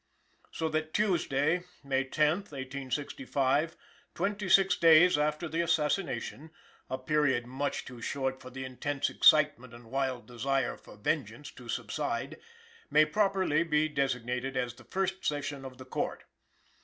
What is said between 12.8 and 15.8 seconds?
may properly be designated as the first session of